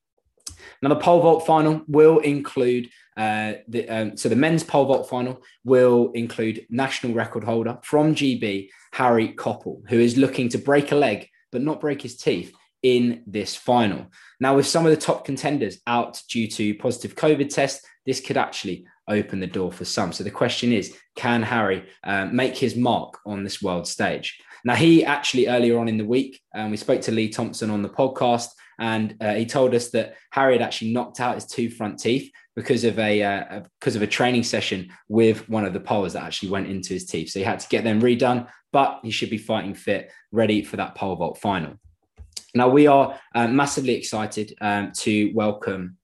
Now, 0.82 0.90
the 0.90 0.96
pole 0.96 1.22
vault 1.22 1.46
final 1.46 1.82
will 1.88 2.20
include 2.20 2.90
uh, 3.16 3.54
the 3.68 3.88
um, 3.90 4.18
so 4.18 4.28
the 4.28 4.36
men's 4.36 4.64
pole 4.64 4.86
vault 4.86 5.08
final 5.08 5.42
will 5.64 6.12
include 6.14 6.66
national 6.70 7.14
record 7.14 7.44
holder 7.44 7.78
from 7.84 8.16
GB 8.16 8.70
Harry 8.94 9.34
Coppell, 9.34 9.82
who 9.88 10.00
is 10.00 10.18
looking 10.18 10.50
to 10.50 10.58
break 10.58 10.92
a 10.92 10.96
leg 10.96 11.28
but 11.52 11.62
not 11.62 11.80
break 11.80 12.02
his 12.02 12.18
teeth 12.18 12.52
in 12.82 13.24
this 13.26 13.56
final. 13.56 14.08
Now, 14.40 14.56
with 14.56 14.68
some 14.68 14.86
of 14.86 14.92
the 14.92 14.98
top 14.98 15.24
contenders 15.24 15.80
out 15.88 16.22
due 16.30 16.48
to 16.50 16.76
positive 16.76 17.16
COVID 17.16 17.54
tests, 17.54 17.86
this 18.06 18.20
could 18.20 18.38
actually 18.38 18.86
open 19.08 19.40
the 19.40 19.48
door 19.48 19.72
for 19.72 19.86
some. 19.86 20.12
So 20.12 20.24
the 20.24 20.32
question 20.32 20.74
is, 20.74 20.96
can 21.16 21.42
Harry 21.42 21.86
uh, 22.04 22.26
make 22.26 22.58
his 22.58 22.76
mark 22.76 23.20
on 23.26 23.44
this 23.44 23.62
world 23.62 23.88
stage? 23.88 24.38
Now, 24.66 24.76
he 24.76 25.04
actually 25.04 25.48
earlier 25.48 25.78
on 25.80 25.88
in 25.88 25.98
the 25.98 26.06
week, 26.06 26.42
um, 26.56 26.72
we 26.72 26.78
spoke 26.78 27.02
to 27.02 27.12
Lee 27.12 27.30
Thompson 27.30 27.70
on 27.70 27.82
the 27.82 27.90
podcast, 27.90 28.48
and 28.80 29.16
uh, 29.22 29.34
he 29.34 29.46
told 29.46 29.74
us 29.76 29.90
that 29.92 30.16
Harry 30.32 30.54
had 30.54 30.62
actually 30.62 30.94
knocked 30.94 31.20
out 31.20 31.36
his 31.36 31.46
two 31.46 31.70
front 31.70 32.00
teeth 32.00 32.32
because 32.56 32.84
of 32.84 33.00
a 33.00 33.24
uh, 33.24 33.62
because 33.80 33.96
of 33.96 34.02
a 34.02 34.08
training 34.08 34.44
session 34.44 34.92
with 35.08 35.48
one 35.50 35.66
of 35.66 35.74
the 35.74 35.80
poles 35.80 36.14
that 36.14 36.24
actually 36.24 36.50
went 36.50 36.68
into 36.68 36.94
his 36.94 37.06
teeth. 37.06 37.30
So 37.30 37.40
he 37.40 37.46
had 37.46 37.60
to 37.60 37.68
get 37.68 37.84
them 37.84 38.02
redone, 38.02 38.48
but 38.72 39.00
he 39.04 39.12
should 39.12 39.30
be 39.30 39.38
fighting 39.38 39.74
fit, 39.74 40.12
ready 40.32 40.64
for 40.64 40.78
that 40.78 40.96
pole 40.96 41.16
vault 41.16 41.38
final. 41.38 41.74
Now 42.56 42.70
we 42.70 42.88
are 42.88 43.20
uh, 43.34 43.48
massively 43.48 43.96
excited 43.96 44.54
um, 44.62 44.92
to 44.98 45.32
welcome. 45.34 45.98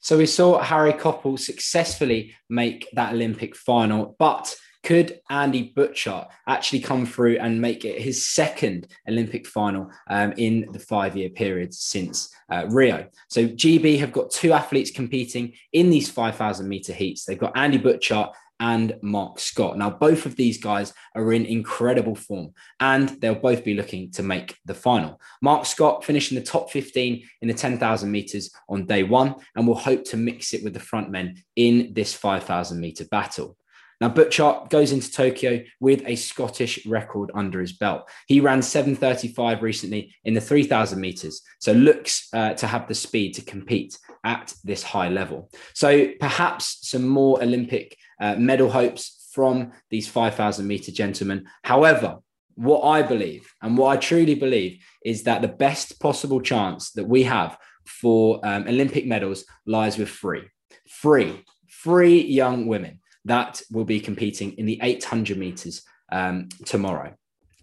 So 0.00 0.16
we 0.18 0.26
saw 0.26 0.62
Harry 0.62 0.92
Coppell 0.92 1.36
successfully 1.36 2.36
make 2.48 2.88
that 2.92 3.12
Olympic 3.12 3.56
final, 3.56 4.14
but 4.20 4.54
could 4.86 5.18
Andy 5.28 5.72
Butchart 5.76 6.28
actually 6.46 6.78
come 6.78 7.06
through 7.06 7.38
and 7.38 7.60
make 7.60 7.84
it 7.84 8.00
his 8.00 8.28
second 8.28 8.86
Olympic 9.08 9.44
final 9.44 9.90
um, 10.08 10.32
in 10.36 10.68
the 10.70 10.78
five 10.78 11.16
year 11.16 11.28
period 11.28 11.74
since 11.74 12.32
uh, 12.52 12.66
Rio? 12.68 13.08
So, 13.28 13.48
GB 13.48 13.98
have 13.98 14.12
got 14.12 14.30
two 14.30 14.52
athletes 14.52 14.92
competing 14.92 15.54
in 15.72 15.90
these 15.90 16.08
5,000 16.08 16.68
meter 16.68 16.92
heats. 16.92 17.24
They've 17.24 17.36
got 17.36 17.56
Andy 17.56 17.80
Butchart 17.80 18.32
and 18.60 18.94
Mark 19.02 19.40
Scott. 19.40 19.76
Now, 19.76 19.90
both 19.90 20.24
of 20.24 20.36
these 20.36 20.58
guys 20.58 20.94
are 21.16 21.32
in 21.32 21.46
incredible 21.46 22.14
form 22.14 22.52
and 22.78 23.08
they'll 23.08 23.34
both 23.34 23.64
be 23.64 23.74
looking 23.74 24.12
to 24.12 24.22
make 24.22 24.56
the 24.66 24.74
final. 24.74 25.20
Mark 25.42 25.66
Scott 25.66 26.04
finishing 26.04 26.38
the 26.38 26.44
top 26.44 26.70
15 26.70 27.28
in 27.42 27.48
the 27.48 27.54
10,000 27.54 28.08
meters 28.08 28.50
on 28.68 28.86
day 28.86 29.02
one 29.02 29.34
and 29.56 29.66
will 29.66 29.74
hope 29.74 30.04
to 30.04 30.16
mix 30.16 30.54
it 30.54 30.62
with 30.62 30.74
the 30.74 30.80
front 30.80 31.10
men 31.10 31.42
in 31.56 31.92
this 31.92 32.14
5,000 32.14 32.80
meter 32.80 33.04
battle. 33.06 33.56
Now, 34.00 34.10
Butchart 34.10 34.68
goes 34.68 34.92
into 34.92 35.10
Tokyo 35.10 35.62
with 35.80 36.02
a 36.06 36.16
Scottish 36.16 36.84
record 36.86 37.30
under 37.34 37.60
his 37.60 37.72
belt. 37.72 38.08
He 38.26 38.40
ran 38.40 38.60
7:35 38.60 39.62
recently 39.62 40.14
in 40.24 40.34
the 40.34 40.40
3,000 40.40 41.00
meters, 41.00 41.42
so 41.58 41.72
looks 41.72 42.28
uh, 42.34 42.54
to 42.54 42.66
have 42.66 42.88
the 42.88 42.94
speed 42.94 43.34
to 43.34 43.42
compete 43.42 43.98
at 44.24 44.52
this 44.64 44.82
high 44.82 45.08
level. 45.08 45.50
So 45.74 46.08
perhaps 46.20 46.78
some 46.82 47.08
more 47.08 47.42
Olympic 47.42 47.96
uh, 48.20 48.36
medal 48.36 48.70
hopes 48.70 49.30
from 49.32 49.72
these 49.90 50.08
5,000 50.08 50.66
meter 50.66 50.92
gentlemen. 50.92 51.46
However, 51.62 52.18
what 52.54 52.82
I 52.82 53.02
believe 53.02 53.52
and 53.62 53.76
what 53.76 53.96
I 53.96 54.00
truly 54.00 54.34
believe 54.34 54.82
is 55.04 55.24
that 55.24 55.42
the 55.42 55.48
best 55.48 56.00
possible 56.00 56.40
chance 56.40 56.90
that 56.92 57.06
we 57.06 57.22
have 57.24 57.56
for 57.86 58.40
um, 58.44 58.66
Olympic 58.66 59.06
medals 59.06 59.44
lies 59.66 59.98
with 59.98 60.08
three, 60.08 60.44
three, 60.88 61.44
three 61.82 62.20
young 62.22 62.66
women 62.66 63.00
that 63.26 63.60
will 63.70 63.84
be 63.84 64.00
competing 64.00 64.52
in 64.52 64.66
the 64.66 64.78
800 64.82 65.36
meters 65.36 65.82
um, 66.10 66.48
tomorrow. 66.64 67.14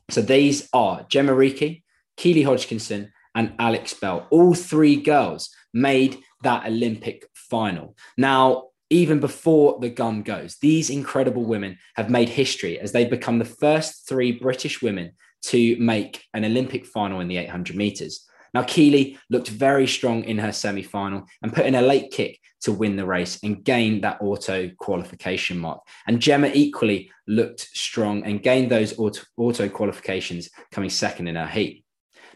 So 0.10 0.22
these 0.22 0.70
are 0.74 1.03
Jemma 1.05 1.36
Reekie, 1.36 1.84
Keely 2.17 2.43
Hodgkinson, 2.43 3.12
and 3.36 3.53
Alex 3.58 3.93
Bell. 3.93 4.27
All 4.29 4.53
three 4.53 4.96
girls 4.96 5.50
made 5.74 6.20
that 6.43 6.67
Olympic 6.67 7.25
final. 7.34 7.96
Now, 8.17 8.67
even 8.89 9.20
before 9.20 9.79
the 9.79 9.89
gun 9.89 10.22
goes, 10.22 10.58
these 10.62 10.89
incredible 10.89 11.46
women 11.46 11.79
have 11.96 12.10
made 12.10 12.29
history 12.29 12.77
as 12.79 12.91
they 12.91 13.05
become 13.05 13.39
the 13.39 13.46
first 13.46 14.08
three 14.08 14.34
British 14.34 14.82
women 14.82 15.13
to 15.43 15.75
make 15.77 16.24
an 16.34 16.46
Olympic 16.46 16.86
final 16.86 17.20
in 17.20 17.27
the 17.27 17.38
800 17.38 17.75
meters. 17.75 18.27
Now, 18.53 18.63
Keely 18.63 19.17
looked 19.29 19.48
very 19.48 19.88
strong 19.88 20.24
in 20.24 20.38
her 20.38 20.51
semi 20.51 20.83
final 20.83 21.25
and 21.41 21.53
put 21.53 21.65
in 21.65 21.75
a 21.75 21.81
late 21.81 22.12
kick 22.12 22.39
to 22.62 22.72
win 22.72 22.95
the 22.95 23.05
race 23.05 23.39
and 23.43 23.63
gain 23.63 24.01
that 24.01 24.22
auto 24.22 24.69
qualification 24.77 25.57
mark. 25.57 25.81
And 26.07 26.19
Jemma 26.19 26.51
equally 26.53 27.12
looked 27.27 27.62
strong 27.74 28.24
and 28.24 28.41
gained 28.41 28.72
those 28.72 28.98
auto, 28.98 29.22
auto 29.38 29.67
qualifications, 29.69 30.50
coming 30.72 30.89
second 30.89 31.27
in 31.27 31.36
her 31.36 31.48
heat. 31.48 31.83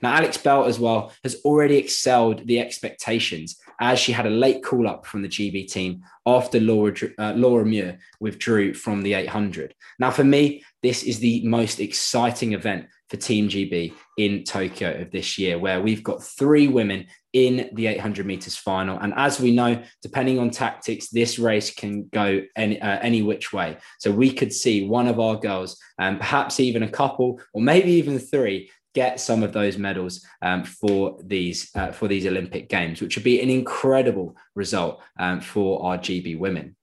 Now, 0.01 0.13
Alex 0.13 0.37
Bell 0.37 0.65
as 0.65 0.79
well 0.79 1.11
has 1.23 1.41
already 1.43 1.77
excelled 1.77 2.45
the 2.45 2.59
expectations 2.59 3.57
as 3.79 3.99
she 3.99 4.11
had 4.11 4.25
a 4.25 4.31
late 4.31 4.63
call 4.63 4.87
up 4.87 5.05
from 5.05 5.21
the 5.21 5.27
GB 5.27 5.71
team 5.71 6.03
after 6.25 6.59
Laura, 6.59 6.93
uh, 7.17 7.33
Laura 7.35 7.65
Muir 7.65 7.99
withdrew 8.19 8.73
from 8.73 9.01
the 9.01 9.13
800. 9.13 9.73
Now, 9.99 10.11
for 10.11 10.23
me, 10.23 10.63
this 10.83 11.03
is 11.03 11.19
the 11.19 11.43
most 11.45 11.79
exciting 11.79 12.53
event 12.53 12.87
for 13.09 13.17
Team 13.17 13.49
GB 13.49 13.93
in 14.17 14.43
Tokyo 14.43 15.01
of 15.01 15.11
this 15.11 15.37
year, 15.37 15.57
where 15.57 15.81
we've 15.81 16.03
got 16.03 16.23
three 16.23 16.67
women 16.67 17.07
in 17.33 17.69
the 17.73 17.87
800 17.87 18.25
meters 18.25 18.55
final. 18.55 18.97
And 18.97 19.13
as 19.15 19.39
we 19.39 19.51
know, 19.51 19.81
depending 20.01 20.39
on 20.39 20.49
tactics, 20.49 21.09
this 21.09 21.37
race 21.37 21.73
can 21.73 22.09
go 22.11 22.41
any, 22.55 22.81
uh, 22.81 22.99
any 22.99 23.21
which 23.21 23.53
way. 23.53 23.77
So 23.99 24.11
we 24.11 24.31
could 24.31 24.51
see 24.51 24.87
one 24.87 25.07
of 25.07 25.19
our 25.19 25.35
girls, 25.35 25.79
um, 25.99 26.17
perhaps 26.17 26.59
even 26.59 26.83
a 26.83 26.89
couple, 26.89 27.39
or 27.53 27.61
maybe 27.61 27.91
even 27.91 28.19
three, 28.19 28.71
get 28.97 29.19
some 29.19 29.43
of 29.43 29.53
those 29.53 29.77
medals 29.77 30.25
um, 30.41 30.63
for 30.63 31.19
these 31.23 31.69
uh, 31.75 31.91
for 31.91 32.07
these 32.07 32.25
Olympic 32.25 32.67
Games, 32.67 32.99
which 32.99 33.15
would 33.15 33.23
be 33.23 33.39
an 33.41 33.49
incredible 33.51 34.35
result 34.55 35.01
um, 35.19 35.39
for 35.39 35.85
our 35.85 35.99
GB 35.99 36.39
women. 36.39 36.75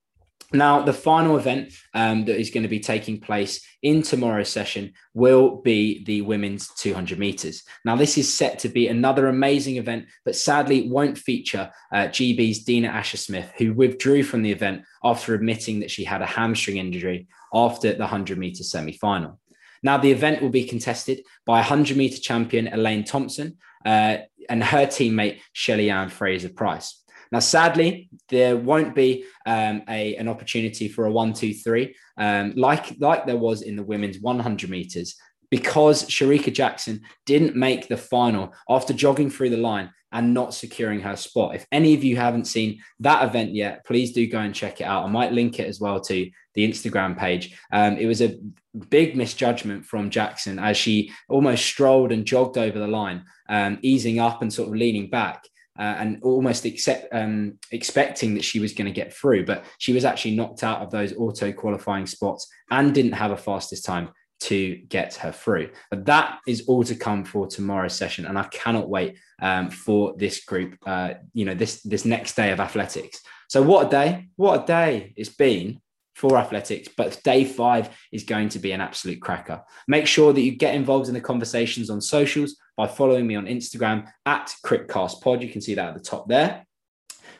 Now, 0.53 0.81
the 0.81 0.93
final 0.93 1.37
event 1.37 1.73
um, 1.93 2.25
that 2.25 2.39
is 2.39 2.51
going 2.51 2.63
to 2.63 2.69
be 2.69 2.79
taking 2.79 3.19
place 3.19 3.65
in 3.81 4.01
tomorrow's 4.01 4.49
session 4.49 4.93
will 5.13 5.61
be 5.61 6.03
the 6.03 6.21
women's 6.21 6.69
200 6.75 7.17
meters. 7.17 7.63
Now, 7.83 7.95
this 7.95 8.17
is 8.17 8.31
set 8.31 8.59
to 8.59 8.69
be 8.69 8.87
another 8.87 9.27
amazing 9.27 9.77
event, 9.77 10.05
but 10.23 10.35
sadly 10.35 10.87
won't 10.87 11.17
feature 11.17 11.71
uh, 11.91 12.07
GB's 12.07 12.63
Dina 12.63 12.89
Asher 12.89 13.17
Smith, 13.17 13.51
who 13.57 13.73
withdrew 13.73 14.23
from 14.23 14.43
the 14.43 14.51
event 14.51 14.83
after 15.03 15.33
admitting 15.33 15.79
that 15.79 15.91
she 15.91 16.03
had 16.03 16.21
a 16.21 16.27
hamstring 16.27 16.77
injury 16.77 17.27
after 17.53 17.93
the 17.93 17.99
100 17.99 18.37
meter 18.37 18.63
semi 18.63 18.93
final. 18.93 19.39
Now, 19.81 19.97
the 19.97 20.11
event 20.11 20.41
will 20.41 20.49
be 20.49 20.63
contested 20.63 21.21
by 21.45 21.57
100 21.57 21.97
meter 21.97 22.19
champion 22.19 22.67
Elaine 22.67 23.03
Thompson 23.03 23.57
uh, 23.85 24.17
and 24.49 24.63
her 24.63 24.85
teammate 24.85 25.39
Shelly 25.53 25.89
Ann 25.89 26.09
Fraser 26.09 26.49
Pryce. 26.49 27.03
Now, 27.35 27.39
sadly, 27.39 28.07
there 28.29 28.55
won't 28.55 28.95
be 28.95 29.25
um, 29.45 29.81
a, 29.89 30.15
an 30.15 30.29
opportunity 30.29 30.87
for 30.87 31.05
a 31.05 31.11
one, 31.11 31.33
two, 31.33 31.53
three, 31.53 31.93
um, 32.17 32.53
like, 32.55 32.97
like 33.01 33.25
there 33.25 33.35
was 33.35 33.61
in 33.61 33.75
the 33.75 33.83
women's 33.83 34.21
100 34.21 34.69
meters, 34.69 35.17
because 35.51 36.05
Shericka 36.05 36.53
Jackson 36.53 37.01
didn't 37.25 37.57
make 37.57 37.89
the 37.89 37.97
final 37.97 38.53
after 38.69 38.93
jogging 38.93 39.29
through 39.29 39.49
the 39.49 39.57
line 39.57 39.91
and 40.13 40.33
not 40.33 40.53
securing 40.53 41.01
her 41.01 41.17
spot. 41.17 41.55
If 41.55 41.65
any 41.73 41.93
of 41.93 42.05
you 42.05 42.15
haven't 42.15 42.45
seen 42.45 42.81
that 43.01 43.27
event 43.27 43.53
yet, 43.53 43.85
please 43.85 44.13
do 44.13 44.25
go 44.27 44.39
and 44.39 44.55
check 44.55 44.79
it 44.79 44.85
out. 44.85 45.03
I 45.03 45.09
might 45.09 45.33
link 45.33 45.59
it 45.59 45.67
as 45.67 45.81
well 45.81 45.99
to 45.99 46.31
the 46.53 46.71
Instagram 46.71 47.17
page. 47.17 47.53
Um, 47.73 47.97
it 47.97 48.05
was 48.05 48.21
a 48.21 48.39
big 48.87 49.17
misjudgment 49.17 49.85
from 49.85 50.09
Jackson 50.09 50.57
as 50.57 50.77
she 50.77 51.11
almost 51.27 51.65
strolled 51.65 52.13
and 52.13 52.23
jogged 52.23 52.57
over 52.57 52.79
the 52.79 52.87
line, 52.87 53.25
um, 53.49 53.77
easing 53.81 54.19
up 54.19 54.41
and 54.41 54.53
sort 54.53 54.69
of 54.69 54.75
leaning 54.75 55.09
back. 55.09 55.43
Uh, 55.77 55.95
and 55.99 56.23
almost 56.23 56.63
accept, 56.63 57.13
um, 57.13 57.59
expecting 57.71 58.33
that 58.33 58.45
she 58.45 58.61
was 58.61 58.71
going 58.71 58.85
to 58.85 58.93
get 58.93 59.13
through, 59.13 59.45
but 59.45 59.65
she 59.77 59.91
was 59.91 60.05
actually 60.05 60.33
knocked 60.33 60.63
out 60.63 60.81
of 60.81 60.89
those 60.89 61.13
auto 61.17 61.51
qualifying 61.51 62.05
spots 62.05 62.47
and 62.71 62.93
didn't 62.93 63.11
have 63.11 63.31
a 63.31 63.37
fastest 63.37 63.83
time 63.83 64.09
to 64.39 64.75
get 64.87 65.15
her 65.15 65.31
through. 65.31 65.69
But 65.89 66.05
that 66.05 66.39
is 66.47 66.65
all 66.67 66.83
to 66.83 66.95
come 66.95 67.23
for 67.25 67.47
tomorrow's 67.47 67.95
session, 67.95 68.25
and 68.25 68.37
I 68.37 68.43
cannot 68.43 68.89
wait 68.89 69.17
um, 69.41 69.69
for 69.69 70.13
this 70.17 70.43
group. 70.45 70.77
Uh, 70.85 71.15
you 71.33 71.45
know, 71.45 71.53
this 71.53 71.81
this 71.81 72.05
next 72.05 72.35
day 72.35 72.51
of 72.51 72.59
athletics. 72.59 73.21
So 73.49 73.61
what 73.61 73.87
a 73.87 73.89
day! 73.89 74.27
What 74.35 74.63
a 74.63 74.65
day 74.65 75.13
it's 75.15 75.29
been 75.29 75.81
for 76.15 76.37
athletics, 76.37 76.87
but 76.95 77.21
day 77.23 77.43
five 77.43 77.89
is 78.11 78.23
going 78.23 78.49
to 78.49 78.59
be 78.59 78.71
an 78.71 78.81
absolute 78.81 79.21
cracker. 79.21 79.61
Make 79.87 80.07
sure 80.07 80.31
that 80.31 80.41
you 80.41 80.51
get 80.51 80.75
involved 80.75 81.07
in 81.07 81.13
the 81.13 81.21
conversations 81.21 81.89
on 81.89 81.99
socials 81.99 82.55
by 82.77 82.87
following 82.87 83.25
me 83.27 83.35
on 83.35 83.45
Instagram 83.45 84.07
at 84.25 84.53
CritCastPod. 84.63 85.41
You 85.41 85.49
can 85.49 85.61
see 85.61 85.75
that 85.75 85.89
at 85.89 85.93
the 85.93 85.99
top 85.99 86.27
there. 86.27 86.65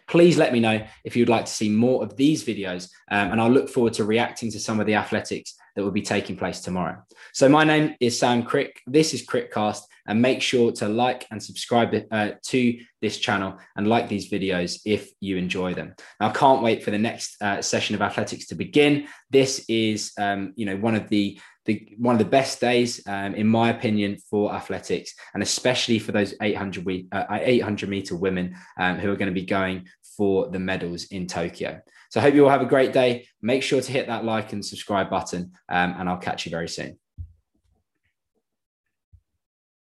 Please 0.07 0.37
let 0.37 0.53
me 0.53 0.59
know 0.59 0.85
if 1.03 1.15
you'd 1.15 1.29
like 1.29 1.45
to 1.45 1.51
see 1.51 1.69
more 1.69 2.03
of 2.03 2.15
these 2.15 2.43
videos, 2.43 2.89
um, 3.09 3.31
and 3.31 3.41
I'll 3.41 3.51
look 3.51 3.69
forward 3.69 3.93
to 3.93 4.03
reacting 4.03 4.51
to 4.51 4.59
some 4.59 4.79
of 4.79 4.85
the 4.85 4.95
athletics 4.95 5.55
that 5.75 5.83
will 5.83 5.91
be 5.91 6.01
taking 6.01 6.37
place 6.37 6.61
tomorrow. 6.61 6.97
So, 7.33 7.49
my 7.49 7.63
name 7.63 7.95
is 7.99 8.17
Sam 8.17 8.43
Crick. 8.43 8.81
This 8.87 9.13
is 9.13 9.25
Crickcast, 9.25 9.81
and 10.07 10.21
make 10.21 10.41
sure 10.41 10.71
to 10.73 10.87
like 10.87 11.25
and 11.31 11.41
subscribe 11.41 11.95
uh, 12.11 12.31
to 12.43 12.79
this 13.01 13.17
channel 13.17 13.57
and 13.75 13.87
like 13.87 14.07
these 14.07 14.29
videos 14.29 14.79
if 14.85 15.09
you 15.19 15.37
enjoy 15.37 15.73
them. 15.73 15.93
Now, 16.19 16.29
I 16.29 16.31
can't 16.31 16.61
wait 16.61 16.83
for 16.83 16.91
the 16.91 16.97
next 16.97 17.41
uh, 17.41 17.61
session 17.61 17.95
of 17.95 18.01
athletics 18.01 18.47
to 18.47 18.55
begin. 18.55 19.07
This 19.29 19.65
is, 19.67 20.11
um, 20.19 20.53
you 20.55 20.65
know, 20.65 20.77
one 20.77 20.95
of 20.95 21.09
the 21.09 21.39
the, 21.65 21.95
one 21.97 22.13
of 22.13 22.19
the 22.19 22.25
best 22.25 22.61
days, 22.61 23.01
um, 23.07 23.33
in 23.33 23.47
my 23.47 23.71
opinion, 23.71 24.17
for 24.29 24.53
athletics, 24.53 25.15
and 25.33 25.41
especially 25.41 25.97
for 25.97 26.11
those 26.11 26.35
800, 26.39 26.85
we, 26.85 27.07
uh, 27.11 27.25
800 27.31 27.89
meter 27.89 28.15
women 28.15 28.55
um, 28.79 28.99
who 28.99 29.11
are 29.11 29.15
going 29.15 29.33
to 29.33 29.39
be 29.39 29.47
going 29.47 29.87
for 30.15 30.49
the 30.49 30.59
medals 30.59 31.05
in 31.05 31.25
Tokyo. 31.25 31.81
So 32.09 32.19
I 32.19 32.23
hope 32.23 32.33
you 32.33 32.43
all 32.43 32.51
have 32.51 32.61
a 32.61 32.65
great 32.65 32.93
day. 32.93 33.27
Make 33.41 33.63
sure 33.63 33.81
to 33.81 33.91
hit 33.91 34.07
that 34.07 34.25
like 34.25 34.53
and 34.53 34.65
subscribe 34.65 35.09
button, 35.09 35.51
um, 35.69 35.95
and 35.97 36.09
I'll 36.09 36.17
catch 36.17 36.45
you 36.45 36.49
very 36.49 36.69
soon. 36.69 36.97